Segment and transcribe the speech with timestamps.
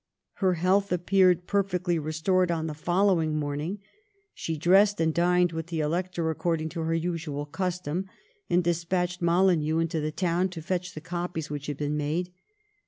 [0.41, 3.81] Her health appeared perfectly restored on the following morning.
[4.33, 8.07] She dressed, and dined with the Elector according to her usual custom,
[8.49, 12.33] and despatched Molyneux into the town to fetch the copies which had been made.